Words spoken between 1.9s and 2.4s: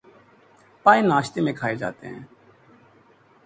ہیں